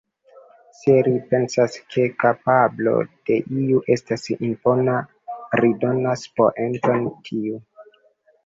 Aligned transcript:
Se 0.77 0.93
ri 1.07 1.11
pensas 1.33 1.75
ke 1.95 2.05
kapablo 2.23 2.93
de 3.31 3.37
iu 3.65 3.83
estas 3.97 4.25
impona, 4.49 4.97
ri 5.63 5.71
donas 5.85 6.25
poenton 6.41 7.07
tiu. 7.29 7.63